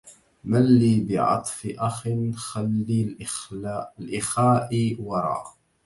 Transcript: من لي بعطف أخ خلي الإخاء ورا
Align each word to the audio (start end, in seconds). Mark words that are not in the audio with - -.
من 0.43 0.65
لي 0.79 1.05
بعطف 1.09 1.73
أخ 1.77 2.07
خلي 2.35 3.03
الإخاء 3.99 4.95
ورا 5.01 5.43